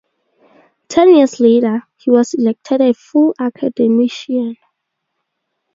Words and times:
Ten 0.87 1.13
years 1.13 1.39
later, 1.39 1.83
he 1.95 2.09
was 2.09 2.33
elected 2.33 2.81
a 2.81 2.91
full 2.95 3.35
academician. 3.37 4.57